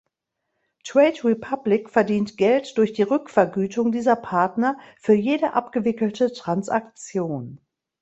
[0.83, 7.59] Trade Republic verdient Geld durch die Rückvergütung dieser Partner für jede abgewickelte Transaktion.